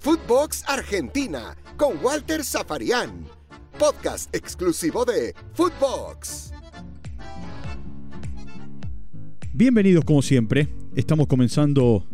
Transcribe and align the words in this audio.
Footbox 0.00 0.64
Argentina 0.66 1.56
con 1.76 2.02
Walter 2.02 2.44
Zafarian. 2.44 3.26
Podcast 3.78 4.34
exclusivo 4.34 5.04
de 5.04 5.34
Footbox. 5.54 6.52
Bienvenidos 9.52 10.04
como 10.04 10.22
siempre. 10.22 10.68
Estamos 10.96 11.26
comenzando 11.26 12.06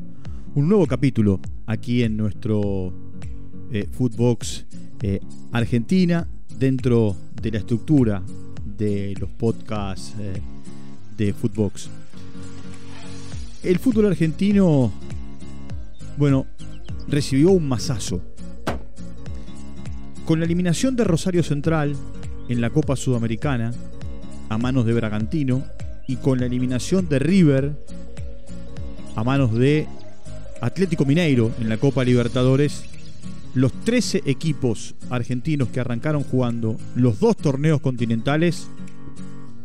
un 0.54 0.68
nuevo 0.68 0.86
capítulo 0.86 1.40
aquí 1.66 2.02
en 2.02 2.16
nuestro 2.16 2.92
eh, 3.72 3.88
Footbox 3.92 4.66
eh, 5.02 5.20
Argentina 5.52 6.28
dentro 6.58 7.16
de 7.40 7.50
la 7.50 7.58
estructura 7.58 8.22
de 8.76 9.14
los 9.20 9.30
podcasts 9.30 10.14
eh, 10.18 10.40
de 11.16 11.32
Footbox. 11.32 11.88
El 13.62 13.78
fútbol 13.78 14.06
argentino, 14.06 14.92
bueno, 16.16 16.46
recibió 17.08 17.50
un 17.50 17.68
masazo. 17.68 18.20
Con 20.24 20.40
la 20.40 20.46
eliminación 20.46 20.96
de 20.96 21.04
Rosario 21.04 21.42
Central 21.42 21.94
en 22.48 22.60
la 22.60 22.70
Copa 22.70 22.96
Sudamericana 22.96 23.72
a 24.48 24.58
manos 24.58 24.86
de 24.86 24.92
Bragantino 24.92 25.64
y 26.08 26.16
con 26.16 26.40
la 26.40 26.46
eliminación 26.46 27.08
de 27.08 27.18
River 27.18 27.76
a 29.14 29.24
manos 29.24 29.54
de 29.54 29.86
Atlético 30.60 31.04
Mineiro 31.04 31.50
en 31.60 31.68
la 31.68 31.76
Copa 31.78 32.04
Libertadores, 32.04 32.84
los 33.54 33.72
13 33.72 34.22
equipos 34.26 34.94
argentinos 35.10 35.68
que 35.68 35.80
arrancaron 35.80 36.22
jugando 36.24 36.76
los 36.94 37.20
dos 37.20 37.36
torneos 37.36 37.80
continentales 37.80 38.68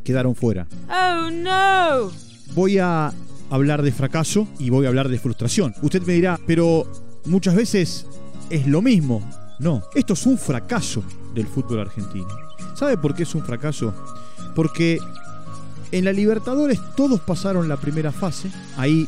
quedaron 0.04 0.36
fuera. 0.36 0.68
Oh 0.90 1.30
no. 1.30 2.12
Voy 2.55 2.77
a 2.77 3.13
hablar 3.52 3.84
de 3.84 3.91
fracaso 3.91 4.48
y 4.58 4.70
voy 4.70 4.86
a 4.86 4.90
hablar 4.90 5.10
de 5.10 5.20
frustración. 5.20 5.76
Usted 5.82 6.02
me 6.04 6.14
dirá, 6.14 6.40
pero 6.48 6.88
muchas 7.26 7.55
veces 7.55 8.08
es 8.50 8.66
lo 8.66 8.82
mismo. 8.82 9.22
No, 9.60 9.84
esto 9.94 10.13
es 10.13 10.26
un 10.26 10.38
fracaso 10.38 11.04
del 11.35 11.46
fútbol 11.46 11.82
argentino. 11.82 12.27
¿Sabe 12.74 12.98
por 12.98 13.13
qué 13.13 13.24
es 13.24 13.35
un 13.35 13.44
fracaso? 13.44 13.94
Porque 14.55 14.98
en 15.91 16.05
la 16.05 16.13
Libertadores 16.13 16.79
todos 16.96 17.20
pasaron 17.20 17.70
la 17.70 17.77
primera 17.77 18.12
fase. 18.12 18.49
Ahí 18.77 19.07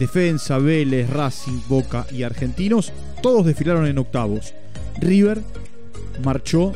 Defensa, 0.00 0.58
Vélez, 0.58 1.10
Racing, 1.10 1.60
Boca 1.68 2.06
y 2.10 2.22
Argentinos, 2.22 2.92
todos 3.22 3.44
desfilaron 3.44 3.86
en 3.86 3.98
octavos. 3.98 4.54
River 4.98 5.42
marchó 6.24 6.72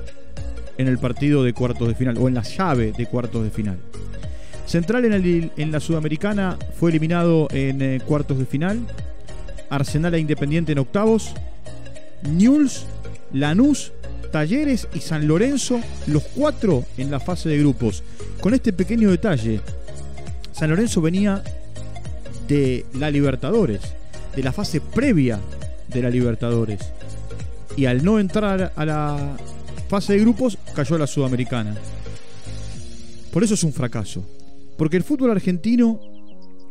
en 0.77 0.89
el 0.89 0.99
partido 0.99 1.43
de 1.43 1.55
cuartos 1.55 1.89
de 1.89 1.95
final 1.95 2.19
o 2.19 2.29
en 2.29 2.35
la 2.35 2.43
llave 2.43 2.93
de 2.93 3.07
cuartos 3.07 3.45
de 3.45 3.51
final. 3.51 3.79
Central 4.67 5.05
en, 5.05 5.73
la 5.73 5.81
Sudamericana 5.81 6.59
fue 6.79 6.91
eliminado 6.91 7.49
en 7.51 7.83
eh, 7.83 8.01
cuartos 8.05 8.39
de 8.39 8.47
final. 8.47 8.81
Arsenal 9.71 10.15
e 10.15 10.21
Independiente 10.21 10.73
en 10.73 10.79
octavos. 10.79 11.33
Newell's, 12.23 12.87
Lanús, 13.33 13.93
Talleres 14.33 14.89
y 14.95 15.01
San 15.01 15.29
Lorenzo, 15.29 15.81
los 16.07 16.23
cuatro 16.25 16.85
en 16.97 17.11
la 17.11 17.21
fase 17.21 17.49
de 17.49 17.59
grupos. 17.59 18.03
Con 18.41 18.55
este 18.55 18.73
pequeño 18.73 19.11
detalle, 19.11 19.61
San 20.53 20.71
Lorenzo 20.71 21.01
venía 21.01 21.43
de 22.49 22.87
la 22.95 23.11
Libertadores, 23.11 23.81
de 24.35 24.43
la 24.43 24.53
fase 24.53 24.81
previa 24.81 25.39
de 25.89 26.03
la 26.03 26.11
Libertadores. 26.11 26.81
Y 27.77 27.87
al 27.87 28.05
no 28.05 28.19
entrar 28.19 28.73
a 28.75 28.85
la 28.85 29.37
fase 29.89 30.15
de 30.15 30.21
grupos, 30.21 30.59
cayó 30.75 30.97
a 30.97 31.01
la 31.01 31.07
Sudamericana. 31.07 31.75
Por 33.33 33.43
eso 33.43 33.55
es 33.55 33.65
un 33.65 33.73
fracaso. 33.73 34.25
Porque 34.77 34.97
el 34.97 35.05
fútbol 35.05 35.31
argentino, 35.31 36.01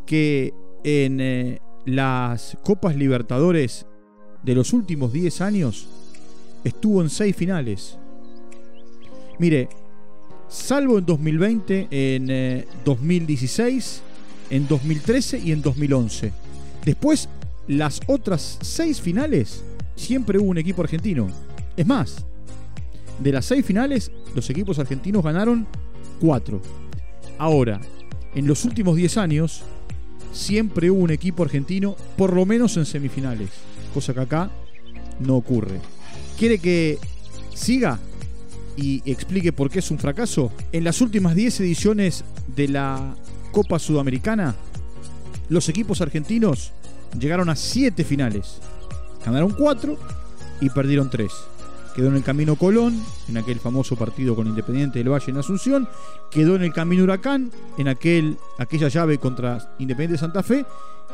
que 0.05 0.53
en 0.83 1.19
eh, 1.21 1.59
las 1.85 2.57
Copas 2.63 2.95
Libertadores 2.95 3.85
de 4.43 4.55
los 4.55 4.73
últimos 4.73 5.13
10 5.13 5.41
años, 5.41 5.87
estuvo 6.63 7.01
en 7.01 7.09
6 7.09 7.35
finales. 7.35 7.97
Mire, 9.39 9.69
salvo 10.47 10.99
en 10.99 11.05
2020, 11.05 11.87
en 11.91 12.65
2016 12.85 13.97
eh, 13.97 14.13
en 14.49 14.67
2013 14.67 15.39
y 15.39 15.51
en 15.51 15.61
2011. 15.61 16.31
Después, 16.85 17.27
las 17.67 18.01
otras 18.07 18.59
seis 18.61 19.01
finales, 19.01 19.63
siempre 19.95 20.37
hubo 20.37 20.49
un 20.49 20.57
equipo 20.57 20.81
argentino. 20.81 21.27
Es 21.75 21.87
más, 21.87 22.25
de 23.19 23.31
las 23.31 23.45
seis 23.45 23.65
finales, 23.65 24.11
los 24.35 24.49
equipos 24.49 24.77
argentinos 24.79 25.23
ganaron 25.23 25.65
cuatro. 26.19 26.61
Ahora, 27.37 27.81
en 28.35 28.47
los 28.47 28.65
últimos 28.65 28.95
10 28.95 29.17
años, 29.17 29.63
siempre 30.31 30.89
hubo 30.89 31.03
un 31.03 31.11
equipo 31.11 31.43
argentino, 31.43 31.95
por 32.17 32.33
lo 32.33 32.45
menos 32.45 32.77
en 32.77 32.85
semifinales. 32.85 33.49
Cosa 33.93 34.13
que 34.13 34.21
acá 34.21 34.49
no 35.19 35.35
ocurre. 35.35 35.79
¿Quiere 36.37 36.57
que 36.57 36.97
siga 37.53 37.99
y 38.75 39.01
explique 39.09 39.53
por 39.53 39.69
qué 39.69 39.79
es 39.79 39.91
un 39.91 39.99
fracaso? 39.99 40.51
En 40.71 40.83
las 40.83 41.01
últimas 41.01 41.35
10 41.35 41.59
ediciones 41.61 42.23
de 42.55 42.67
la 42.67 43.15
Copa 43.51 43.77
Sudamericana, 43.77 44.55
los 45.49 45.69
equipos 45.69 46.01
argentinos 46.01 46.71
llegaron 47.19 47.49
a 47.49 47.55
siete 47.55 48.03
finales. 48.03 48.57
Ganaron 49.23 49.51
cuatro 49.51 49.97
y 50.59 50.69
perdieron 50.69 51.09
tres. 51.09 51.31
Quedó 51.95 52.07
en 52.07 52.15
el 52.15 52.23
camino 52.23 52.55
Colón, 52.55 52.99
en 53.29 53.37
aquel 53.37 53.59
famoso 53.59 53.95
partido 53.95 54.35
con 54.35 54.47
Independiente 54.47 54.99
del 54.99 55.09
Valle 55.09 55.29
en 55.29 55.37
Asunción. 55.37 55.87
Quedó 56.31 56.55
en 56.55 56.63
el 56.63 56.73
camino 56.73 57.03
Huracán, 57.03 57.51
en 57.77 57.87
aquel, 57.87 58.37
aquella 58.57 58.87
llave 58.87 59.19
contra 59.19 59.75
Independiente 59.77 60.13
de 60.13 60.17
Santa 60.17 60.41
Fe. 60.41 60.65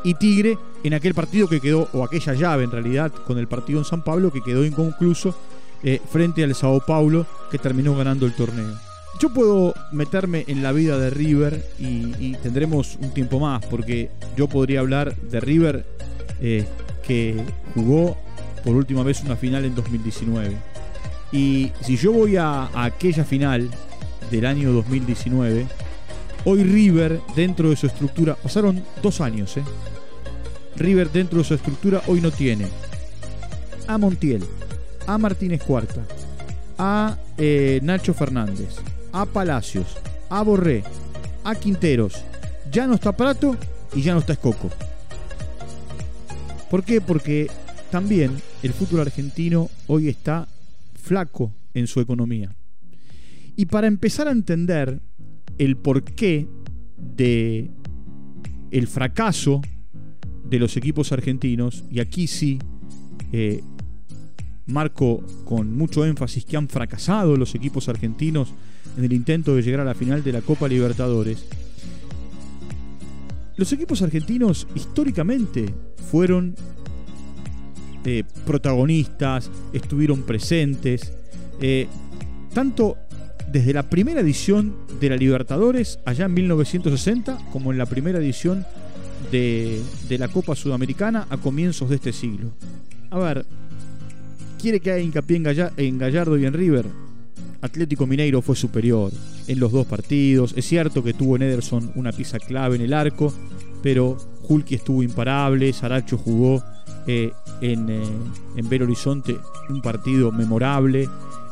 Y 0.02 0.14
Tigre, 0.14 0.56
en 0.82 0.94
aquel 0.94 1.12
partido 1.12 1.46
que 1.46 1.60
quedó, 1.60 1.88
o 1.92 2.02
aquella 2.02 2.32
llave 2.32 2.64
en 2.64 2.70
realidad, 2.70 3.12
con 3.12 3.36
el 3.36 3.46
partido 3.46 3.80
en 3.80 3.84
San 3.84 4.02
Pablo, 4.02 4.32
que 4.32 4.42
quedó 4.42 4.64
inconcluso 4.64 5.34
eh, 5.82 6.00
frente 6.10 6.42
al 6.42 6.54
Sao 6.54 6.80
Paulo, 6.80 7.26
que 7.50 7.58
terminó 7.58 7.94
ganando 7.94 8.24
el 8.24 8.34
torneo. 8.34 8.74
Yo 9.20 9.28
puedo 9.28 9.74
meterme 9.92 10.44
en 10.46 10.62
la 10.62 10.72
vida 10.72 10.96
de 10.96 11.10
River 11.10 11.62
y, 11.78 12.32
tendremos 12.36 12.96
un 13.02 13.12
tiempo 13.12 13.38
más, 13.38 13.64
porque 13.66 14.10
yo 14.34 14.48
podría 14.48 14.80
hablar 14.80 15.14
de 15.14 15.40
River 15.40 15.84
eh, 16.40 16.66
que 17.06 17.44
jugó 17.74 18.16
por 18.64 18.74
última 18.76 19.02
vez 19.02 19.22
una 19.22 19.36
final 19.36 19.64
en 19.66 19.74
2019. 19.74 20.69
Y 21.32 21.72
si 21.80 21.96
yo 21.96 22.12
voy 22.12 22.36
a, 22.36 22.70
aquella 22.74 23.24
final 23.24 23.70
del 24.30 24.46
año 24.46 24.72
2019, 24.72 25.66
hoy 26.44 26.64
River 26.64 27.20
dentro 27.36 27.70
de 27.70 27.76
su 27.76 27.86
estructura, 27.86 28.34
pasaron 28.34 28.82
dos 29.02 29.20
años, 29.20 29.56
¿eh? 29.56 29.64
River 30.76 31.10
dentro 31.10 31.38
de 31.38 31.44
su 31.44 31.54
estructura 31.54 32.00
hoy 32.06 32.20
no 32.20 32.30
tiene 32.30 32.66
a 33.86 33.98
Montiel, 33.98 34.44
a 35.06 35.18
Martínez 35.18 35.62
Cuarta, 35.64 36.02
a 36.78 37.18
eh, 37.36 37.80
Nacho 37.82 38.14
Fernández, 38.14 38.76
a 39.12 39.26
Palacios, 39.26 39.98
a 40.28 40.42
Borré, 40.42 40.84
a 41.44 41.54
Quinteros. 41.54 42.14
Ya 42.70 42.86
no 42.86 42.94
está 42.94 43.12
Prato 43.12 43.56
y 43.94 44.02
ya 44.02 44.14
no 44.14 44.20
está 44.20 44.34
Escoco. 44.34 44.70
¿Por 46.70 46.84
qué? 46.84 47.00
Porque 47.00 47.50
también 47.90 48.40
el 48.62 48.72
fútbol 48.72 49.00
argentino 49.00 49.68
hoy 49.88 50.08
está 50.08 50.46
flaco 51.00 51.54
en 51.74 51.86
su 51.86 52.00
economía. 52.00 52.54
Y 53.56 53.66
para 53.66 53.86
empezar 53.86 54.28
a 54.28 54.32
entender 54.32 55.00
el 55.58 55.76
porqué 55.76 56.46
de 56.96 57.70
el 58.70 58.86
fracaso 58.86 59.60
de 60.48 60.58
los 60.58 60.76
equipos 60.76 61.12
argentinos, 61.12 61.84
y 61.90 62.00
aquí 62.00 62.26
sí 62.26 62.58
eh, 63.32 63.62
marco 64.66 65.24
con 65.44 65.76
mucho 65.76 66.04
énfasis 66.04 66.44
que 66.44 66.56
han 66.56 66.68
fracasado 66.68 67.36
los 67.36 67.54
equipos 67.54 67.88
argentinos 67.88 68.52
en 68.96 69.04
el 69.04 69.12
intento 69.12 69.54
de 69.54 69.62
llegar 69.62 69.80
a 69.80 69.84
la 69.84 69.94
final 69.94 70.22
de 70.22 70.32
la 70.32 70.40
Copa 70.40 70.68
Libertadores. 70.68 71.44
Los 73.56 73.72
equipos 73.72 74.00
argentinos 74.02 74.66
históricamente 74.74 75.66
fueron 76.10 76.54
eh, 78.04 78.24
protagonistas, 78.46 79.50
estuvieron 79.72 80.22
presentes, 80.22 81.12
eh, 81.60 81.86
tanto 82.54 82.96
desde 83.50 83.72
la 83.72 83.88
primera 83.88 84.20
edición 84.20 84.74
de 85.00 85.10
la 85.10 85.16
Libertadores, 85.16 85.98
allá 86.04 86.26
en 86.26 86.34
1960, 86.34 87.38
como 87.52 87.72
en 87.72 87.78
la 87.78 87.86
primera 87.86 88.18
edición 88.18 88.64
de, 89.30 89.80
de 90.08 90.18
la 90.18 90.28
Copa 90.28 90.54
Sudamericana 90.54 91.26
a 91.30 91.36
comienzos 91.36 91.90
de 91.90 91.96
este 91.96 92.12
siglo. 92.12 92.52
A 93.10 93.18
ver, 93.18 93.44
¿quiere 94.60 94.80
que 94.80 94.92
haya 94.92 95.02
hincapié 95.02 95.42
en 95.76 95.98
Gallardo 95.98 96.38
y 96.38 96.46
en 96.46 96.52
River? 96.52 96.86
Atlético 97.62 98.06
Mineiro 98.06 98.40
fue 98.40 98.56
superior 98.56 99.12
en 99.46 99.60
los 99.60 99.72
dos 99.72 99.86
partidos. 99.86 100.54
Es 100.56 100.66
cierto 100.66 101.02
que 101.04 101.12
tuvo 101.12 101.36
en 101.36 101.42
Ederson 101.42 101.92
una 101.94 102.12
pieza 102.12 102.38
clave 102.38 102.76
en 102.76 102.82
el 102.82 102.94
arco, 102.94 103.32
pero 103.82 104.16
Hulky 104.48 104.76
estuvo 104.76 105.02
imparable, 105.02 105.72
Saracho 105.72 106.16
jugó 106.16 106.62
eh, 107.06 107.32
en, 107.60 107.88
eh, 107.88 108.02
en 108.56 108.68
Belo 108.68 108.84
Horizonte 108.84 109.36
un 109.68 109.80
partido 109.80 110.30
memorable. 110.32 111.08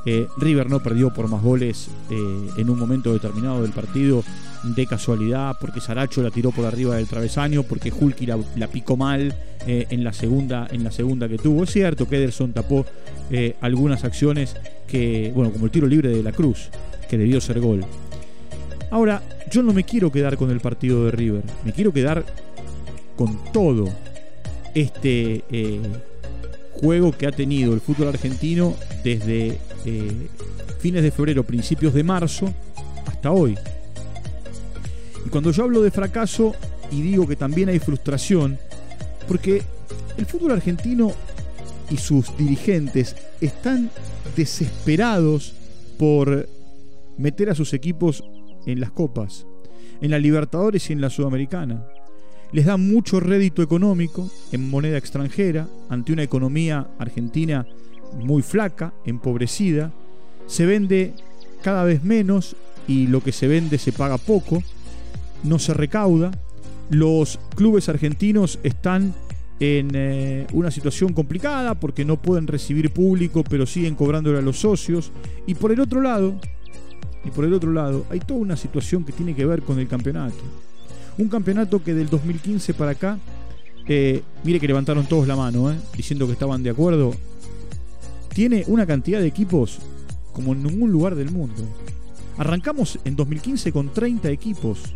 Eh, 0.06 0.26
River 0.38 0.70
no 0.70 0.80
perdió 0.80 1.12
por 1.12 1.28
más 1.28 1.42
goles 1.42 1.90
en 2.08 2.70
un 2.70 2.78
momento 2.78 3.12
determinado 3.12 3.62
del 3.62 3.72
partido 3.72 4.24
de 4.62 4.86
casualidad, 4.86 5.56
porque 5.60 5.80
Saracho 5.80 6.22
la 6.22 6.30
tiró 6.30 6.50
por 6.50 6.64
arriba 6.64 6.96
del 6.96 7.06
travesaño, 7.06 7.62
porque 7.62 7.92
Hulky 7.92 8.24
la, 8.24 8.38
la 8.56 8.68
picó 8.68 8.96
mal 8.96 9.34
en, 9.66 10.04
la 10.04 10.12
segunda, 10.12 10.66
en 10.70 10.82
la 10.82 10.92
segunda 10.92 11.28
que 11.28 11.36
tuvo. 11.36 11.64
Es 11.64 11.72
cierto 11.72 12.08
que 12.08 12.16
Ederson 12.16 12.52
tapó 12.52 12.86
algunas 13.60 14.04
acciones 14.04 14.56
que, 14.86 15.30
bueno, 15.34 15.52
como 15.52 15.66
el 15.66 15.70
tiro 15.70 15.86
libre 15.86 16.08
de 16.08 16.22
la 16.22 16.32
Cruz, 16.32 16.70
que 17.10 17.18
debió 17.18 17.40
ser 17.40 17.60
gol. 17.60 17.84
Ahora, 18.90 19.22
yo 19.50 19.62
no 19.62 19.74
me 19.74 19.84
quiero 19.84 20.10
quedar 20.10 20.38
con 20.38 20.50
el 20.50 20.60
partido 20.60 21.04
de 21.04 21.10
River, 21.10 21.42
me 21.64 21.72
quiero 21.72 21.92
quedar 21.92 22.24
con 23.16 23.38
todo 23.52 23.88
este 24.74 25.44
eh, 25.50 25.80
juego 26.72 27.12
que 27.12 27.26
ha 27.26 27.32
tenido 27.32 27.74
el 27.74 27.80
fútbol 27.80 28.08
argentino 28.08 28.74
desde 29.02 29.58
fines 30.78 31.02
de 31.02 31.10
febrero, 31.10 31.44
principios 31.44 31.94
de 31.94 32.04
marzo, 32.04 32.52
hasta 33.06 33.30
hoy. 33.30 33.56
Y 35.26 35.28
cuando 35.28 35.50
yo 35.50 35.64
hablo 35.64 35.82
de 35.82 35.90
fracaso 35.90 36.54
y 36.90 37.02
digo 37.02 37.26
que 37.26 37.36
también 37.36 37.68
hay 37.68 37.78
frustración, 37.78 38.58
porque 39.26 39.62
el 40.16 40.26
fútbol 40.26 40.52
argentino 40.52 41.12
y 41.90 41.96
sus 41.96 42.36
dirigentes 42.36 43.16
están 43.40 43.90
desesperados 44.36 45.54
por 45.98 46.48
meter 47.16 47.50
a 47.50 47.54
sus 47.54 47.72
equipos 47.74 48.22
en 48.66 48.80
las 48.80 48.90
copas, 48.90 49.46
en 50.00 50.10
la 50.10 50.18
Libertadores 50.18 50.88
y 50.90 50.92
en 50.92 51.00
la 51.00 51.10
Sudamericana. 51.10 51.86
Les 52.52 52.64
da 52.64 52.76
mucho 52.76 53.20
rédito 53.20 53.62
económico 53.62 54.30
en 54.52 54.70
moneda 54.70 54.96
extranjera 54.96 55.68
ante 55.90 56.12
una 56.12 56.22
economía 56.22 56.88
argentina 56.98 57.66
muy 58.22 58.42
flaca, 58.42 58.94
empobrecida. 59.04 59.92
Se 60.46 60.64
vende 60.64 61.14
cada 61.62 61.84
vez 61.84 62.04
menos 62.04 62.56
y 62.86 63.06
lo 63.06 63.22
que 63.22 63.32
se 63.32 63.48
vende 63.48 63.78
se 63.78 63.92
paga 63.92 64.16
poco 64.16 64.62
no 65.44 65.58
se 65.58 65.74
recauda. 65.74 66.30
Los 66.90 67.38
clubes 67.54 67.88
argentinos 67.90 68.58
están 68.62 69.14
en 69.60 69.90
eh, 69.94 70.46
una 70.52 70.70
situación 70.70 71.12
complicada 71.12 71.74
porque 71.74 72.04
no 72.04 72.16
pueden 72.16 72.46
recibir 72.46 72.90
público, 72.90 73.44
pero 73.44 73.66
siguen 73.66 73.94
cobrándole 73.94 74.38
a 74.38 74.42
los 74.42 74.58
socios. 74.58 75.12
Y 75.46 75.54
por 75.54 75.70
el 75.70 75.80
otro 75.80 76.00
lado, 76.00 76.34
y 77.24 77.30
por 77.30 77.44
el 77.44 77.52
otro 77.52 77.72
lado, 77.72 78.06
hay 78.08 78.20
toda 78.20 78.40
una 78.40 78.56
situación 78.56 79.04
que 79.04 79.12
tiene 79.12 79.34
que 79.34 79.44
ver 79.44 79.62
con 79.62 79.78
el 79.78 79.88
campeonato. 79.88 80.36
Un 81.18 81.28
campeonato 81.28 81.82
que 81.82 81.94
del 81.94 82.08
2015 82.08 82.74
para 82.74 82.92
acá, 82.92 83.18
eh, 83.88 84.22
mire 84.44 84.60
que 84.60 84.68
levantaron 84.68 85.06
todos 85.06 85.26
la 85.26 85.34
mano, 85.34 85.70
eh, 85.70 85.76
diciendo 85.96 86.26
que 86.26 86.32
estaban 86.32 86.62
de 86.62 86.70
acuerdo, 86.70 87.12
tiene 88.32 88.64
una 88.68 88.86
cantidad 88.86 89.20
de 89.20 89.26
equipos 89.26 89.78
como 90.32 90.52
en 90.52 90.62
ningún 90.62 90.92
lugar 90.92 91.16
del 91.16 91.32
mundo. 91.32 91.64
Arrancamos 92.36 93.00
en 93.04 93.16
2015 93.16 93.72
con 93.72 93.92
30 93.92 94.30
equipos. 94.30 94.94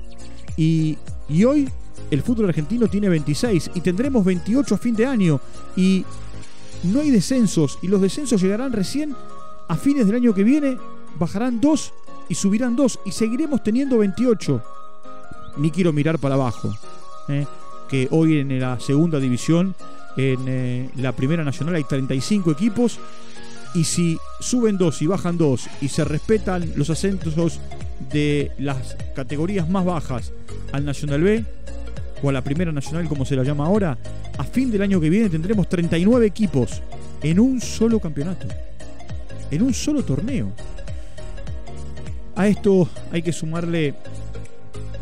Y, 0.56 0.96
hoy 1.44 1.68
el 2.12 2.22
fútbol 2.22 2.48
argentino 2.50 2.86
tiene 2.86 3.08
26 3.08 3.72
y 3.74 3.80
tendremos 3.80 4.24
28 4.24 4.74
a 4.76 4.78
fin 4.78 4.94
de 4.94 5.06
año. 5.06 5.40
Y 5.74 6.04
no 6.84 7.00
hay 7.00 7.10
descensos 7.10 7.80
y 7.82 7.88
los 7.88 8.00
descensos 8.00 8.40
llegarán 8.40 8.72
recién 8.72 9.16
a 9.68 9.76
fines 9.76 10.06
del 10.06 10.16
año 10.16 10.34
que 10.34 10.44
viene. 10.44 10.76
Bajarán 11.18 11.60
2 11.60 11.92
y 12.28 12.34
subirán 12.36 12.76
2 12.76 13.00
y 13.06 13.10
seguiremos 13.10 13.64
teniendo 13.64 13.98
28. 13.98 14.62
Ni 15.56 15.70
quiero 15.70 15.92
mirar 15.92 16.18
para 16.18 16.34
abajo. 16.34 16.72
¿eh? 17.28 17.46
Que 17.88 18.08
hoy 18.10 18.38
en 18.38 18.58
la 18.60 18.80
segunda 18.80 19.18
división, 19.18 19.74
en 20.16 20.44
eh, 20.46 20.90
la 20.96 21.12
primera 21.12 21.44
nacional 21.44 21.74
hay 21.74 21.84
35 21.84 22.50
equipos. 22.50 22.98
Y 23.74 23.84
si 23.84 24.18
suben 24.40 24.76
2 24.76 25.02
y 25.02 25.06
bajan 25.06 25.38
2 25.38 25.68
y 25.80 25.88
se 25.88 26.04
respetan 26.04 26.72
los 26.76 26.90
acentos 26.90 27.34
de 28.12 28.52
las 28.58 28.96
categorías 29.14 29.68
más 29.68 29.84
bajas 29.84 30.32
al 30.72 30.84
Nacional 30.84 31.22
B 31.22 31.44
o 32.22 32.28
a 32.28 32.32
la 32.32 32.42
Primera 32.42 32.72
Nacional 32.72 33.08
como 33.08 33.24
se 33.24 33.34
la 33.34 33.44
llama 33.44 33.66
ahora, 33.66 33.96
a 34.38 34.44
fin 34.44 34.70
del 34.70 34.82
año 34.82 35.00
que 35.00 35.10
viene 35.10 35.28
tendremos 35.28 35.68
39 35.68 36.26
equipos 36.26 36.82
en 37.22 37.40
un 37.40 37.60
solo 37.60 38.00
campeonato, 38.00 38.46
en 39.50 39.62
un 39.62 39.74
solo 39.74 40.04
torneo. 40.04 40.52
A 42.34 42.46
esto 42.48 42.88
hay 43.10 43.22
que 43.22 43.32
sumarle 43.32 43.94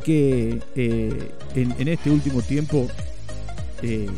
que 0.04 0.60
eh, 0.74 1.30
en, 1.54 1.88
este 1.88 2.10
último 2.10 2.42
tiempo, 2.42 2.88
eh, 3.82 4.08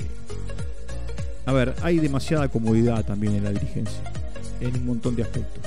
a 1.44 1.52
ver, 1.52 1.75
hay 1.82 1.99
demasiada 1.99 2.49
comodidad 2.49 3.05
también 3.05 3.34
en 3.34 3.44
la 3.44 3.50
dirigencia, 3.50 4.02
en 4.61 4.75
un 4.76 4.87
montón 4.87 5.17
de 5.17 5.23
aspectos. 5.23 5.62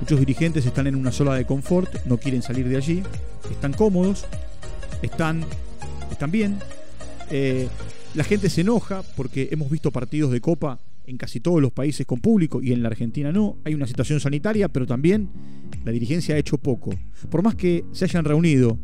Muchos 0.00 0.18
dirigentes 0.20 0.66
están 0.66 0.86
en 0.86 0.94
una 0.94 1.12
sola 1.12 1.34
de 1.34 1.46
confort, 1.46 2.04
no 2.04 2.18
quieren 2.18 2.42
salir 2.42 2.68
de 2.68 2.76
allí, 2.76 3.02
están 3.50 3.72
cómodos, 3.72 4.26
están, 5.02 5.44
están 6.10 6.30
bien. 6.30 6.58
Eh, 7.30 7.68
la 8.14 8.24
gente 8.24 8.50
se 8.50 8.60
enoja 8.62 9.02
porque 9.16 9.48
hemos 9.50 9.70
visto 9.70 9.90
partidos 9.90 10.30
de 10.32 10.40
Copa 10.40 10.78
en 11.06 11.16
casi 11.16 11.40
todos 11.40 11.62
los 11.62 11.72
países 11.72 12.06
con 12.06 12.20
público 12.20 12.60
y 12.62 12.72
en 12.72 12.82
la 12.82 12.88
Argentina 12.88 13.32
no. 13.32 13.56
Hay 13.64 13.74
una 13.74 13.86
situación 13.86 14.20
sanitaria, 14.20 14.68
pero 14.68 14.86
también 14.86 15.28
la 15.84 15.92
dirigencia 15.92 16.34
ha 16.34 16.38
hecho 16.38 16.58
poco. 16.58 16.90
Por 17.30 17.42
más 17.42 17.54
que 17.54 17.84
se 17.92 18.04
hayan 18.04 18.24
reunido 18.24 18.78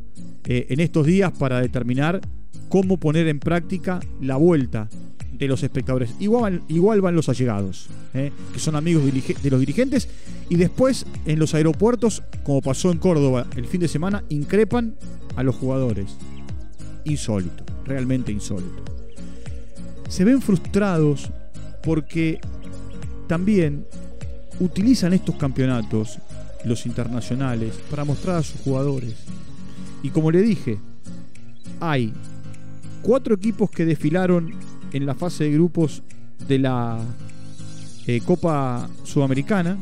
eh, 0.44 0.66
en 0.70 0.80
estos 0.80 1.06
días 1.06 1.32
para 1.32 1.60
determinar 1.60 2.20
cómo 2.68 2.96
poner 2.96 3.28
en 3.28 3.38
práctica 3.38 4.00
la 4.20 4.36
vuelta 4.36 4.88
de 5.32 5.48
los 5.48 5.62
espectadores. 5.62 6.14
Igual, 6.20 6.62
van 7.00 7.16
los 7.16 7.28
allegados, 7.28 7.88
eh, 8.14 8.30
que 8.52 8.58
son 8.58 8.76
amigos 8.76 9.02
de 9.04 9.50
los 9.50 9.60
dirigentes, 9.60 10.08
y 10.48 10.56
después 10.56 11.04
en 11.26 11.38
los 11.38 11.54
aeropuertos, 11.54 12.22
como 12.44 12.62
pasó 12.62 12.92
en 12.92 12.98
Córdoba 12.98 13.46
el 13.56 13.66
fin 13.66 13.80
de 13.80 13.88
semana, 13.88 14.22
increpan 14.28 14.94
a 15.34 15.42
los 15.42 15.56
jugadores. 15.56 16.16
Insólito, 17.04 17.64
realmente 17.84 18.30
insólito. 18.30 18.84
Se 20.08 20.24
ven 20.24 20.40
frustrados 20.40 21.30
porque 21.82 22.40
también 23.26 23.86
utilizan 24.60 25.12
estos 25.12 25.36
campeonatos, 25.36 26.18
los 26.64 26.86
internacionales, 26.86 27.74
para 27.90 28.04
mostrar 28.04 28.36
a 28.36 28.42
sus 28.42 28.60
jugadores. 28.60 29.14
Y 30.02 30.10
como 30.10 30.30
le 30.30 30.42
dije, 30.42 30.78
hay 31.80 32.12
cuatro 33.02 33.34
equipos 33.34 33.70
que 33.70 33.84
desfilaron 33.84 34.54
en 34.92 35.06
la 35.06 35.14
fase 35.14 35.44
de 35.44 35.52
grupos 35.52 36.02
de 36.46 36.58
la 36.58 36.98
eh, 38.06 38.20
Copa 38.24 38.88
Sudamericana. 39.04 39.76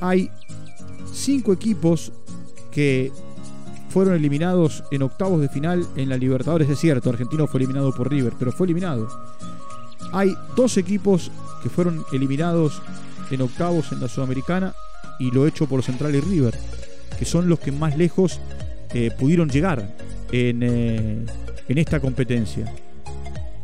Hay 0.00 0.30
cinco 1.12 1.52
equipos 1.52 2.12
que 2.70 3.12
fueron 3.88 4.14
eliminados 4.14 4.84
en 4.90 5.02
octavos 5.02 5.40
de 5.40 5.48
final 5.48 5.86
en 5.96 6.08
la 6.10 6.16
Libertadores. 6.18 6.68
Es 6.68 6.78
cierto, 6.78 7.08
Argentino 7.08 7.46
fue 7.46 7.60
eliminado 7.60 7.92
por 7.92 8.10
River, 8.10 8.34
pero 8.38 8.52
fue 8.52 8.66
eliminado. 8.66 9.08
Hay 10.12 10.36
dos 10.56 10.76
equipos 10.76 11.30
que 11.62 11.68
fueron 11.68 12.04
eliminados 12.12 12.80
en 13.30 13.42
octavos 13.42 13.92
en 13.92 14.00
la 14.00 14.08
Sudamericana 14.08 14.74
y 15.18 15.30
lo 15.30 15.46
hecho 15.46 15.66
por 15.66 15.82
Central 15.82 16.14
y 16.14 16.20
River, 16.20 16.58
que 17.18 17.24
son 17.24 17.48
los 17.48 17.58
que 17.58 17.72
más 17.72 17.96
lejos 17.96 18.40
eh, 18.94 19.10
pudieron 19.18 19.48
llegar 19.48 19.96
en, 20.30 20.62
eh, 20.62 21.26
en 21.68 21.78
esta 21.78 22.00
competencia. 22.00 22.72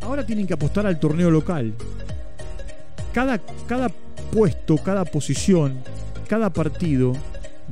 Ahora 0.00 0.26
tienen 0.26 0.47
que 0.47 0.54
apostar 0.54 0.87
al 0.87 0.99
torneo 0.99 1.30
local. 1.30 1.75
Cada, 3.12 3.38
cada 3.66 3.88
puesto, 4.30 4.78
cada 4.78 5.04
posición, 5.04 5.78
cada 6.28 6.50
partido 6.50 7.12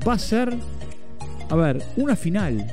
va 0.07 0.15
a 0.15 0.19
ser 0.19 0.55
a 1.51 1.57
ver, 1.57 1.83
una 1.97 2.17
final. 2.17 2.65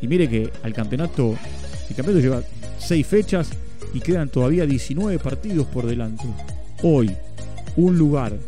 Y 0.00 0.08
mire 0.08 0.28
que 0.28 0.50
al 0.62 0.74
campeonato, 0.74 1.36
el 1.88 1.96
campeonato 1.96 2.20
lleva 2.20 2.42
6 2.78 3.06
fechas 3.06 3.50
y 3.94 4.00
quedan 4.00 4.28
todavía 4.28 4.66
19 4.66 5.18
partidos 5.18 5.66
por 5.66 5.86
delante. 5.86 6.24
Hoy, 6.82 7.10
un 7.76 7.98
lugar 7.98 8.38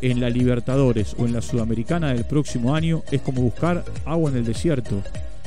en 0.00 0.20
la 0.20 0.28
Libertadores 0.28 1.14
o 1.18 1.26
en 1.26 1.32
la 1.32 1.42
Sudamericana 1.42 2.12
del 2.12 2.24
próximo 2.24 2.74
año 2.74 3.02
es 3.10 3.22
como 3.22 3.42
buscar 3.42 3.84
agua 4.04 4.30
en 4.30 4.38
el 4.38 4.44
desierto 4.44 5.02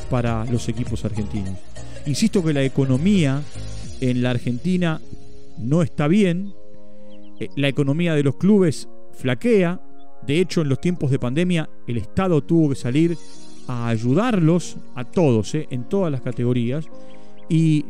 para 0.10 0.46
los 0.46 0.70
equipos 0.70 1.04
argentinos. 1.06 1.58
Insisto 2.06 2.44
que 2.44 2.54
la 2.54 2.64
economía 2.64 3.42
en 4.00 4.22
la 4.22 4.32
Argentina 4.32 5.02
no 5.58 5.82
está 5.82 6.08
bien, 6.08 6.54
eh, 7.40 7.50
la 7.56 7.68
economía 7.68 8.14
de 8.14 8.24
los 8.24 8.36
clubes 8.36 8.88
flaquea, 9.14 9.82
de 10.26 10.40
hecho, 10.40 10.62
en 10.62 10.70
los 10.70 10.82
tiempos 10.82 11.12
de 11.12 11.20
pandemia, 11.20 11.70
el 11.88 11.98
Estado 11.98 12.42
tuvo 12.42 12.70
que 12.70 12.76
salir 12.76 13.18
a 13.68 13.90
ayudarlos 13.90 14.78
a 14.96 15.04
todos, 15.04 15.54
¿eh? 15.56 15.68
en 15.70 15.84
todas 15.84 16.12
las 16.12 16.22
categorías. 16.22 16.86
Y, 17.50 17.86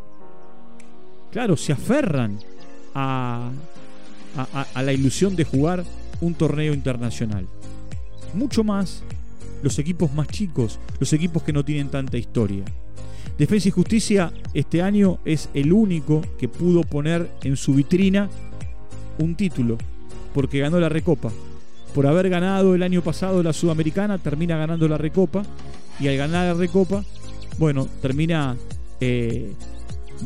claro, 1.36 1.58
se 1.58 1.74
aferran 1.74 2.40
a, 2.94 3.52
a, 4.74 4.82
la 4.82 4.94
ilusión 4.94 5.36
de 5.36 5.44
jugar 5.44 5.84
un 6.22 6.34
torneo 6.34 6.74
internacional. 6.74 7.46
Mucho 8.34 8.64
más 8.64 9.04
los 9.62 9.78
equipos 9.78 10.14
más 10.14 10.30
chicos, 10.30 10.80
los 10.98 11.12
equipos 11.12 11.44
que 11.44 11.52
no 11.52 11.66
tienen 11.66 11.90
tanta 11.90 12.18
historia. 12.18 12.64
Defensa 13.38 13.68
y 13.68 13.72
Justicia 13.72 14.32
este 14.54 14.82
año 14.82 15.20
es 15.26 15.50
el 15.54 15.74
único 15.74 16.22
que 16.40 16.48
pudo 16.48 16.84
poner 16.84 17.30
en 17.44 17.58
su 17.58 17.74
vitrina 17.74 18.30
un 19.20 19.36
título, 19.36 19.78
porque 20.34 20.60
ganó 20.60 20.80
la 20.80 20.88
Recopa 20.88 21.34
por 21.94 22.08
haber 22.08 22.30
ganado 22.30 22.76
el 22.76 22.82
año 22.82 23.02
pasado 23.02 23.44
la 23.44 23.52
Sudamericana, 23.52 24.20
termina 24.20 24.56
ganando 24.56 24.88
la 24.88 24.98
Recopa 24.98 25.44
y 26.00 26.08
al 26.08 26.16
ganar 26.16 26.54
la 26.54 26.54
Recopa, 26.54 27.04
bueno, 27.58 27.90
termina 28.02 28.56
eh, 29.02 29.52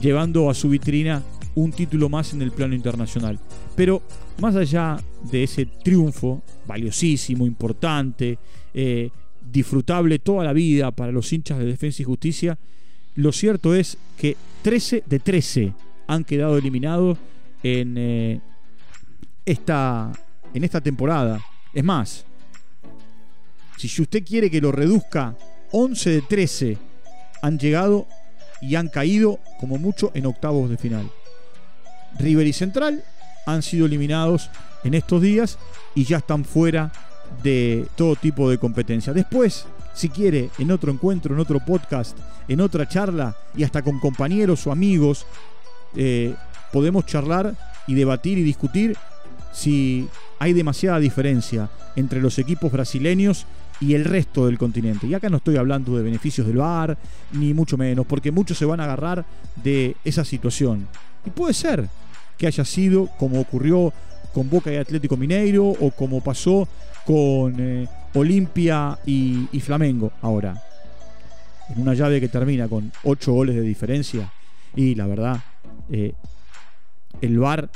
llevando 0.01 0.50
a 0.50 0.53
su 0.53 0.69
vitrina 0.69 1.24
un 1.55 1.72
título 1.72 2.10
más 2.10 2.34
en 2.34 2.41
el 2.41 2.51
plano 2.51 2.75
internacional. 2.75 3.39
Pero 3.75 4.01
más 4.39 4.55
allá 4.55 4.98
de 5.31 5.43
ese 5.43 5.65
triunfo, 5.65 6.41
valiosísimo, 6.67 7.46
importante, 7.46 8.38
eh, 8.74 9.10
disfrutable 9.51 10.19
toda 10.19 10.43
la 10.43 10.53
vida 10.53 10.91
para 10.91 11.12
los 11.12 11.31
hinchas 11.34 11.60
de 11.60 11.65
Defensa 11.65 12.01
y 12.01 12.05
Justicia, 12.05 12.58
lo 13.15 13.31
cierto 13.31 13.75
es 13.75 13.98
que 14.17 14.38
13 14.62 15.03
de 15.05 15.19
13 15.19 15.74
han 16.08 16.24
quedado 16.24 16.58
eliminados 16.58 17.17
en, 17.63 17.96
eh, 17.98 18.39
esta, 19.46 20.12
en 20.53 20.63
esta 20.63 20.81
temporada. 20.81 21.43
Es 21.74 21.84
más, 21.84 22.25
si 23.77 24.01
usted 24.01 24.24
quiere 24.24 24.50
que 24.50 24.62
lo 24.62 24.72
reduzca, 24.72 25.36
11 25.72 26.10
de 26.10 26.22
13 26.22 26.77
han 27.41 27.58
llegado 27.60 28.08
y 28.62 28.75
han 28.75 28.89
caído 28.89 29.39
como 29.60 29.78
mucho 29.78 30.12
en 30.13 30.25
octavos 30.25 30.70
de 30.70 30.78
final. 30.78 31.10
River 32.18 32.48
y 32.48 32.54
Central 32.54 33.04
han 33.46 33.62
sido 33.62 33.86
eliminados 33.86 34.50
en 34.84 34.94
estos 34.94 35.22
días 35.22 35.58
y 35.96 36.06
ya 36.06 36.18
están 36.18 36.46
fuera 36.46 36.92
de 37.44 37.88
todo 37.96 38.16
tipo 38.16 38.50
de 38.50 38.58
competencia. 38.58 39.13
Después, 39.13 39.66
si 39.94 40.10
quiere, 40.10 40.50
en 40.58 40.72
otro 40.72 40.92
encuentro, 40.92 41.34
en 41.34 41.39
otro 41.39 41.60
podcast, 41.60 42.18
en 42.48 42.62
otra 42.62 42.88
charla 42.88 43.36
y 43.56 43.63
hasta 43.63 43.82
con 43.82 44.00
compañeros 44.00 44.66
o 44.68 44.72
amigos, 44.72 45.25
eh, 45.96 46.36
podemos 46.72 47.06
charlar 47.06 47.56
y 47.88 47.94
debatir 47.94 48.38
y 48.38 48.44
discutir 48.44 48.98
si 49.51 50.08
hay 50.38 50.54
demasiada 50.54 51.00
diferencia 51.00 51.70
entre 51.96 52.22
los 52.22 52.38
equipos 52.39 52.72
brasileños 52.72 53.46
y 53.80 53.94
el 53.94 54.06
resto 54.06 54.46
del 54.46 54.58
continente. 54.58 55.08
Y 55.08 55.14
acá 55.14 55.30
no 55.30 55.38
estoy 55.38 55.58
hablando 55.58 55.96
de 55.96 56.04
beneficios 56.04 56.46
del 56.48 56.58
VAR, 56.58 56.98
ni 57.32 57.54
mucho 57.54 57.78
menos, 57.78 58.06
porque 58.06 58.32
muchos 58.32 58.58
se 58.58 58.66
van 58.66 58.80
a 58.80 58.84
agarrar 58.84 59.26
de 59.64 59.96
esa 60.04 60.26
situación. 60.26 60.88
Y 61.26 61.30
puede 61.30 61.54
ser 61.54 61.88
que 62.38 62.48
haya 62.48 62.66
sido 62.66 63.08
como 63.18 63.40
ocurrió 63.40 63.94
con 64.34 64.50
Boca 64.50 64.72
y 64.72 64.78
Atlético 64.78 65.18
Mineiro 65.18 65.66
o 65.68 65.92
como 65.92 66.22
pasó 66.22 66.68
con 67.06 67.56
eh, 67.58 67.88
Olimpia 68.14 68.98
y, 69.06 69.48
Flamengo 69.60 70.12
ahora. 70.22 70.62
En 71.70 71.82
una 71.82 71.94
llave 71.94 72.20
que 72.20 72.30
termina 72.30 72.68
con 72.68 72.92
8 73.04 73.32
goles 73.34 73.56
de 73.56 73.62
diferencia. 73.62 74.32
Y 74.76 74.96
la 74.96 75.08
verdad, 75.08 75.40
eh, 75.92 76.14
el 77.22 77.40
VAR 77.40 77.70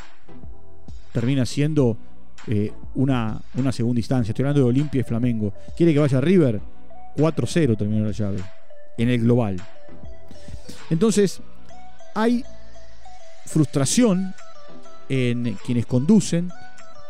termina 1.11 1.45
siendo 1.45 1.97
eh, 2.47 2.71
una, 2.95 3.39
una 3.55 3.71
segunda 3.71 3.99
instancia. 3.99 4.31
Estoy 4.31 4.43
hablando 4.43 4.61
de 4.61 4.69
Olimpia 4.69 5.01
y 5.01 5.03
Flamengo. 5.03 5.53
¿Quiere 5.75 5.93
que 5.93 5.99
vaya 5.99 6.21
River? 6.21 6.59
4-0 7.15 7.77
terminó 7.77 8.05
la 8.05 8.11
llave. 8.11 8.39
En 8.97 9.09
el 9.09 9.21
global. 9.21 9.61
Entonces, 10.89 11.41
hay 12.13 12.43
frustración 13.45 14.33
en 15.09 15.57
quienes 15.65 15.85
conducen 15.85 16.49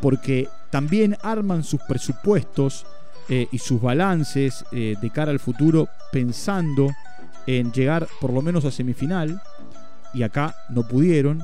porque 0.02 0.48
también 0.70 1.16
arman 1.22 1.64
sus 1.64 1.82
presupuestos 1.82 2.86
eh, 3.30 3.48
y 3.52 3.58
sus 3.60 3.82
balances 3.82 4.66
eh, 4.72 4.96
de 5.00 5.10
cara 5.10 5.32
al 5.32 5.40
futuro 5.40 5.88
pensando 6.12 6.90
en 7.48 7.72
llegar 7.72 8.08
por 8.20 8.34
lo 8.34 8.42
menos 8.42 8.66
a 8.66 8.72
semifinal 8.72 9.42
y 10.14 10.24
acá 10.24 10.56
no 10.70 10.88
pudieron. 10.88 11.42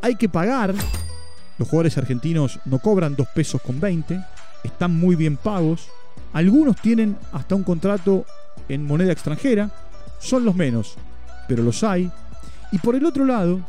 Hay 0.00 0.16
que 0.16 0.28
pagar 0.28 0.74
los 1.62 1.68
jugadores 1.68 1.96
argentinos 1.96 2.58
no 2.64 2.80
cobran 2.80 3.14
2 3.14 3.28
pesos 3.28 3.62
con 3.62 3.78
20, 3.78 4.20
están 4.64 4.98
muy 4.98 5.14
bien 5.14 5.36
pagos. 5.36 5.86
Algunos 6.32 6.74
tienen 6.80 7.16
hasta 7.30 7.54
un 7.54 7.62
contrato 7.62 8.26
en 8.68 8.84
moneda 8.84 9.12
extranjera, 9.12 9.70
son 10.18 10.44
los 10.44 10.56
menos, 10.56 10.96
pero 11.46 11.62
los 11.62 11.84
hay. 11.84 12.10
Y 12.72 12.78
por 12.78 12.96
el 12.96 13.06
otro 13.06 13.24
lado, 13.24 13.60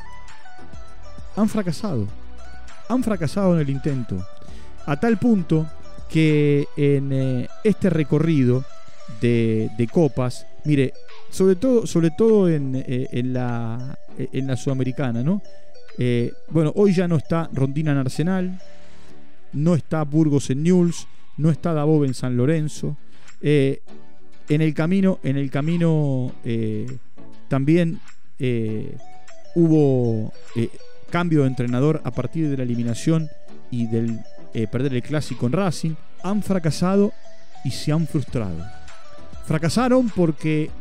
han 1.36 1.48
fracasado. 1.48 2.08
Han 2.90 3.04
fracasado 3.04 3.54
en 3.54 3.62
el 3.62 3.70
intento. 3.70 4.26
A 4.88 5.00
tal 5.00 5.18
punto 5.18 5.68
que 6.10 6.68
en 6.76 7.14
eh, 7.14 7.48
este 7.64 7.92
recorrido 7.92 8.66
de, 9.22 9.70
copas, 9.92 10.48
mire, 10.66 10.94
sobre 11.30 11.58
todo, 11.58 11.86
sobre 11.86 12.10
todo 12.10 12.50
en, 12.50 12.74
eh, 12.76 13.22
la, 13.24 14.00
en 14.18 14.48
la 14.48 14.58
sudamericana, 14.58 15.22
¿no? 15.22 15.44
Eh, 15.98 16.34
bueno, 16.50 16.72
hoy 16.76 16.94
ya 16.94 17.08
no 17.08 17.18
está 17.18 17.50
Rondina 17.54 17.92
en 17.92 17.98
Arsenal, 17.98 18.60
no 19.54 19.76
está 19.76 20.04
Burgos 20.04 20.50
en 20.50 20.64
Newell's, 20.64 21.08
no 21.38 21.50
está 21.52 21.74
Dabov 21.74 22.06
en 22.06 22.14
San 22.14 22.36
Lorenzo. 22.36 22.98
Eh, 23.42 23.82
en 24.50 24.62
el 24.62 24.74
camino, 24.74 25.20
en 25.24 25.38
el 25.38 25.50
camino 25.50 26.34
eh, 26.44 26.98
también 27.48 28.00
hubo 29.56 30.34
cambio 31.10 31.42
de 31.42 31.48
entrenador 31.48 32.02
a 32.04 32.12
partir 32.12 32.50
de 32.50 32.58
la 32.58 32.64
eliminación 32.64 33.30
y 33.72 33.88
del 33.88 34.20
perder 34.70 34.96
el 34.96 35.04
clásico 35.04 35.46
en 35.46 35.54
Racing. 35.54 35.94
Han 36.24 36.44
fracasado 36.44 37.14
y 37.64 37.72
se 37.72 37.94
han 37.94 38.06
frustrado. 38.06 38.58
Fracasaron 39.46 40.10
porque 40.10 40.72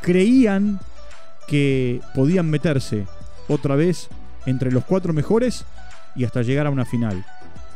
creían 0.00 0.80
que 1.46 2.00
podían 2.14 2.50
meterse 2.50 3.06
otra 3.48 3.76
vez 3.76 4.08
entre 4.46 4.72
los 4.72 4.84
cuatro 4.84 5.12
mejores 5.12 5.64
y 6.14 6.24
hasta 6.24 6.42
llegar 6.42 6.66
a 6.66 6.70
una 6.70 6.84
final. 6.84 7.24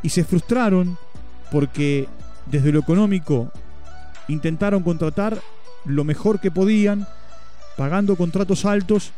Y 0.02 0.08
se 0.08 0.24
frustraron 0.24 0.96
porque 1.50 2.08
desde 2.46 2.72
lo 2.72 2.80
económico 2.80 3.50
intentaron 4.28 4.82
contratar 4.82 5.38
lo 5.84 6.04
mejor 6.04 6.40
que 6.40 6.50
podían, 6.50 7.06
pagando 7.76 8.16
contratos 8.16 8.64
altos 8.64 9.12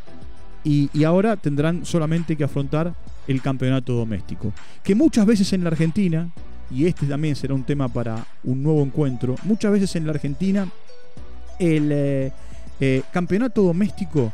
y, 0.65 1.05
ahora 1.05 1.37
tendrán 1.37 1.85
solamente 1.85 2.37
que 2.37 2.45
afrontar 2.45 2.95
el 3.27 3.43
campeonato 3.43 3.93
doméstico. 3.95 4.53
Que 4.83 4.95
muchas 4.95 5.27
veces 5.27 5.53
en 5.53 5.65
la 5.65 5.71
Argentina, 5.71 6.31
y 6.71 6.87
este 6.87 7.07
también 7.07 7.37
será 7.37 7.55
un 7.55 7.65
tema 7.65 7.89
para 7.89 8.25
un 8.45 8.63
nuevo 8.63 8.83
encuentro, 8.83 9.35
muchas 9.43 9.73
veces 9.73 9.95
en 9.97 10.07
la 10.07 10.13
Argentina 10.13 10.69
el 11.59 11.91
eh, 11.93 12.33
eh, 12.81 13.03
campeonato 13.13 13.63
doméstico 13.63 14.33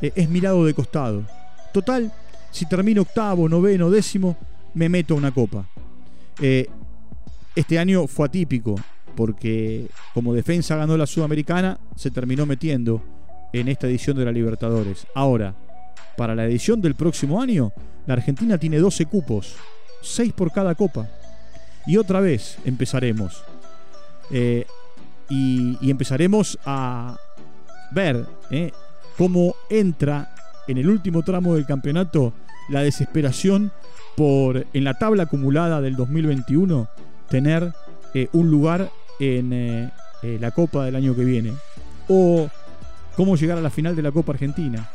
eh, 0.00 0.12
es 0.14 0.28
mirado 0.28 0.64
de 0.64 0.74
costado. 0.74 1.24
Total, 1.72 2.12
si 2.52 2.66
termino 2.66 3.02
octavo, 3.02 3.48
noveno, 3.48 3.90
décimo, 3.90 4.36
me 4.74 4.88
meto 4.88 5.14
a 5.14 5.16
una 5.16 5.32
copa. 5.32 5.66
Eh, 6.40 6.68
este 7.56 7.78
año 7.78 8.06
fue 8.06 8.26
atípico, 8.26 8.76
porque 9.16 9.88
como 10.14 10.34
defensa 10.34 10.76
ganó 10.76 10.96
la 10.96 11.06
Sudamericana, 11.06 11.80
se 11.96 12.10
terminó 12.10 12.46
metiendo 12.46 13.02
en 13.52 13.68
esta 13.68 13.86
edición 13.86 14.16
de 14.16 14.24
la 14.24 14.32
Libertadores. 14.32 15.06
Ahora, 15.14 15.54
para 16.16 16.34
la 16.34 16.44
edición 16.44 16.80
del 16.80 16.94
próximo 16.94 17.40
año, 17.40 17.72
la 18.06 18.14
Argentina 18.14 18.58
tiene 18.58 18.78
12 18.78 19.06
cupos, 19.06 19.56
6 20.02 20.32
por 20.34 20.52
cada 20.52 20.74
copa. 20.74 21.08
Y 21.86 21.96
otra 21.96 22.20
vez 22.20 22.58
empezaremos. 22.64 23.42
Eh, 24.30 24.66
y, 25.28 25.90
empezaremos 25.90 26.58
a 26.64 27.16
ver 27.92 28.26
eh, 28.50 28.72
cómo 29.16 29.54
entra 29.70 30.34
en 30.68 30.78
el 30.78 30.88
último 30.88 31.22
tramo 31.22 31.54
del 31.54 31.66
campeonato 31.66 32.32
la 32.68 32.82
desesperación 32.82 33.72
por 34.16 34.66
en 34.72 34.84
la 34.84 34.94
tabla 34.94 35.24
acumulada 35.24 35.80
del 35.80 35.96
2021 35.96 36.88
tener 37.28 37.72
eh, 38.14 38.28
un 38.32 38.50
lugar 38.50 38.90
en 39.18 39.52
eh, 39.52 39.90
eh, 40.22 40.38
la 40.40 40.50
Copa 40.50 40.84
del 40.84 40.96
año 40.96 41.16
que 41.16 41.24
viene. 41.24 41.52
O 42.08 42.48
cómo 43.16 43.36
llegar 43.36 43.58
a 43.58 43.62
la 43.62 43.70
final 43.70 43.96
de 43.96 44.02
la 44.02 44.12
Copa 44.12 44.32
Argentina. 44.32 44.88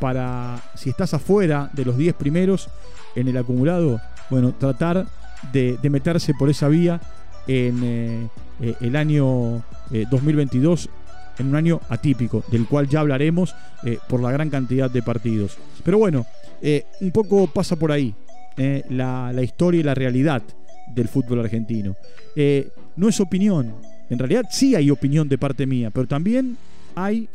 Para, 0.00 0.60
si 0.74 0.90
estás 0.90 1.14
afuera 1.14 1.70
de 1.74 1.84
los 1.84 1.96
10 1.96 2.14
primeros 2.14 2.68
en 3.14 3.28
el 3.28 3.36
acumulado, 3.36 4.00
bueno, 4.30 4.52
tratar 4.52 5.06
de, 5.52 5.78
de 5.80 5.90
meterse 5.90 6.32
por 6.34 6.50
esa 6.50 6.68
vía 6.68 7.00
en 7.46 8.30
el 8.60 8.96
año 8.96 9.62
2022 9.90 10.88
en 11.38 11.48
un 11.48 11.56
año 11.56 11.80
atípico, 11.88 12.44
del 12.50 12.66
cual 12.66 12.88
ya 12.88 13.00
hablaremos 13.00 13.54
eh, 13.84 13.98
por 14.08 14.20
la 14.20 14.30
gran 14.32 14.50
cantidad 14.50 14.90
de 14.90 15.02
partidos. 15.02 15.56
Pero 15.84 15.98
bueno, 15.98 16.26
eh, 16.60 16.84
un 17.00 17.10
poco 17.10 17.46
pasa 17.46 17.76
por 17.76 17.92
ahí 17.92 18.14
eh, 18.56 18.84
la, 18.90 19.32
historia 19.42 19.80
y 19.80 19.84
la 19.84 19.94
realidad 19.94 20.42
del 20.94 21.08
fútbol 21.08 21.40
argentino. 21.40 21.96
no 22.96 23.08
es 23.08 23.20
opinión, 23.20 23.74
en 24.10 24.18
realidad 24.18 24.44
sí 24.50 24.74
hay 24.74 24.90
opinión 24.90 25.28
de 25.28 25.38
parte 25.38 25.66
mía, 25.66 25.90
pero 25.90 26.06
también 26.06 26.56
hay 26.94 27.28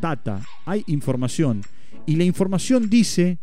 data, 0.00 0.40
hay 0.64 0.82
información. 0.88 1.62
Y 2.06 2.16
la 2.16 2.24
información 2.24 2.90
dice 2.90 3.38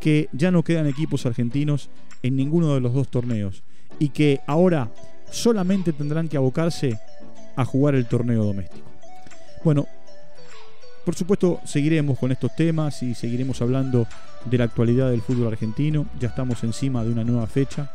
que 0.00 0.28
ya 0.32 0.50
no 0.50 0.62
quedan 0.62 0.86
equipos 0.86 1.26
argentinos 1.26 1.88
en 2.22 2.36
ninguno 2.36 2.74
de 2.74 2.80
los 2.80 2.92
dos 2.92 3.08
torneos 3.08 3.62
y 3.98 4.08
que 4.08 4.40
ahora 4.46 4.90
solamente 5.30 5.92
tendrán 5.92 6.28
que 6.28 6.36
abocarse 6.36 6.98
a 7.56 7.64
jugar 7.64 7.94
el 7.94 8.06
torneo 8.06 8.44
doméstico. 8.44 8.88
Bueno, 9.62 9.86
por 11.04 11.14
supuesto 11.14 11.60
seguiremos 11.64 12.18
con 12.18 12.32
estos 12.32 12.54
temas 12.56 13.02
y 13.02 13.14
seguiremos 13.14 13.60
hablando 13.62 14.06
de 14.44 14.58
la 14.58 14.64
actualidad 14.64 15.10
del 15.10 15.22
fútbol 15.22 15.48
argentino. 15.48 16.06
Ya 16.18 16.28
estamos 16.28 16.62
encima 16.64 17.04
de 17.04 17.10
una 17.10 17.24
nueva 17.24 17.46
fecha, 17.46 17.90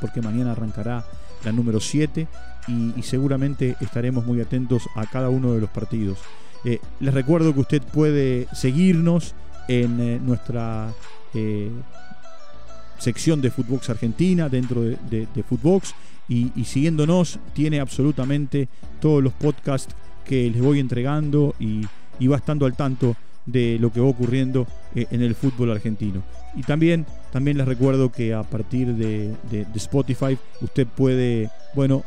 porque 0.00 0.20
mañana 0.20 0.52
arrancará 0.52 1.04
la 1.44 1.52
número 1.52 1.80
7, 1.80 2.26
y, 2.68 3.02
seguramente 3.02 3.76
estaremos 3.80 4.26
muy 4.26 4.40
atentos 4.40 4.88
a 4.96 5.06
cada 5.06 5.28
uno 5.28 5.52
de 5.52 5.60
los 5.60 5.70
partidos. 5.70 6.18
Eh, 6.64 6.80
les 7.00 7.14
recuerdo 7.14 7.54
que 7.54 7.60
usted 7.60 7.82
puede 7.82 8.48
seguirnos 8.52 9.34
en 9.68 10.00
eh, 10.00 10.20
nuestra 10.20 10.92
eh, 11.34 11.70
sección 12.98 13.40
de 13.40 13.50
Footbox 13.50 13.90
Argentina 13.90 14.48
dentro 14.48 14.82
de, 14.82 14.96
de, 15.10 15.42
Footbox 15.42 15.94
y, 16.28 16.50
siguiéndonos 16.64 17.38
tiene 17.52 17.80
absolutamente 17.80 18.68
todos 19.00 19.22
los 19.22 19.32
podcasts 19.32 19.94
que 20.24 20.50
les 20.50 20.60
voy 20.60 20.80
entregando 20.80 21.54
y, 21.60 21.82
y 22.18 22.26
va 22.26 22.36
estando 22.36 22.66
al 22.66 22.74
tanto 22.74 23.16
de 23.44 23.78
lo 23.78 23.92
que 23.92 24.00
va 24.00 24.08
ocurriendo 24.08 24.66
en 24.94 25.22
el 25.22 25.36
fútbol 25.36 25.70
argentino. 25.70 26.22
Y 26.56 26.62
también, 26.62 27.06
también 27.30 27.58
les 27.58 27.66
recuerdo 27.66 28.10
que 28.10 28.34
a 28.34 28.42
partir 28.42 28.94
de, 28.94 29.32
de 29.50 29.66
Spotify 29.74 30.36
usted 30.60 30.86
puede, 30.86 31.50
bueno, 31.74 32.02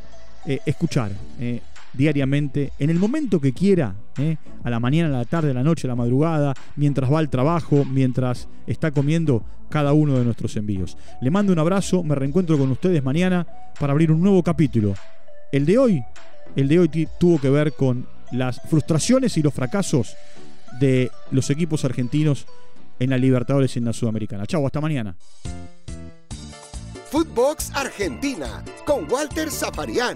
eh, 0.46 0.62
escuchar 0.66 1.12
eh, 1.38 1.60
diariamente, 1.94 2.72
en 2.80 2.90
el 2.90 3.00
momento 3.00 3.40
que 3.40 3.54
quiera, 3.54 3.96
eh, 4.18 4.38
a 4.64 4.70
la 4.70 4.80
mañana, 4.80 5.10
a 5.10 5.20
la 5.20 5.26
tarde, 5.26 5.52
a 5.52 5.54
la 5.54 5.64
noche, 5.64 5.88
a 5.88 5.90
la 5.90 5.96
madrugada, 5.96 6.54
mientras 6.76 7.12
va 7.12 7.20
al 7.20 7.30
trabajo, 7.30 7.86
mientras 7.86 8.48
está 8.68 8.92
comiendo 8.92 9.44
cada 9.70 9.94
uno 9.94 10.18
de 10.18 10.26
nuestros 10.26 10.56
envíos. 10.56 10.98
Le 11.22 11.32
mando 11.32 11.54
un 11.54 11.60
abrazo, 11.60 12.04
me 12.04 12.16
reencuentro 12.16 12.58
con 12.58 12.72
ustedes 12.72 13.04
mañana 13.04 13.46
para 13.80 13.92
abrir 13.92 14.12
un 14.12 14.22
nuevo 14.22 14.44
capítulo. 14.44 14.94
El 15.52 15.66
de 15.66 15.78
hoy, 15.78 16.04
el 16.56 16.68
de 16.68 16.80
hoy 16.80 17.08
tuvo 17.20 17.40
que 17.40 17.50
ver 17.50 17.74
con 17.74 18.08
las 18.32 18.62
frustraciones 18.70 19.38
y 19.38 19.42
los 19.42 19.54
fracasos 19.54 20.16
de 20.80 21.12
los 21.32 21.50
equipos 21.50 21.86
argentinos 21.86 22.46
en 23.00 23.10
la 23.10 23.18
Libertadores 23.18 23.76
y 23.76 23.80
en 23.80 23.86
la 23.86 23.94
Sudamericana. 23.94 24.46
Chau, 24.46 24.66
hasta 24.66 24.82
mañana. 24.82 25.16
Footbox 27.10 27.72
Argentina 27.74 28.64
con 28.86 29.12
Walter 29.12 29.50
Zafarian. 29.50 30.16